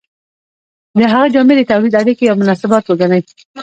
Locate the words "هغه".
1.13-1.27